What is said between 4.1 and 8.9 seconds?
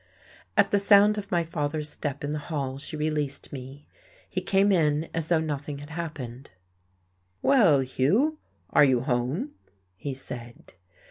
He came in as though nothing had happened. "Well, Hugh, are